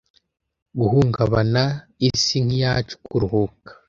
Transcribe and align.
Guhungabana, 0.79 1.63
isi 2.07 2.37
nkiyacu, 2.45 2.95
kuruhuka 3.05 3.71